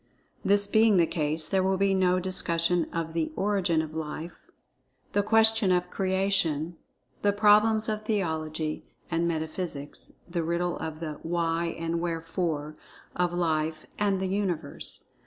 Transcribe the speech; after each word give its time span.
This 0.43 0.65
being 0.65 0.97
the 0.97 1.05
case, 1.05 1.47
there 1.47 1.61
will 1.61 1.77
be 1.77 1.93
no 1.93 2.19
discussion 2.19 2.87
of 2.91 3.13
the 3.13 3.31
"origin 3.35 3.83
of 3.83 3.93
Life"—the 3.93 5.21
question 5.21 5.71
of 5.71 5.91
"creation"—the 5.91 7.33
problems 7.33 7.87
of 7.87 8.01
theology 8.01 8.83
and 9.11 9.27
metaphysics—the 9.27 10.43
riddle 10.43 10.79
of 10.79 11.01
the 11.01 11.19
"Why 11.21 11.65
and 11.77 12.01
Wherefore" 12.01 12.73
of 13.15 13.31
Life 13.31 13.85
and 13.99 14.19
the 14.19 14.25
Universe. 14.27 15.11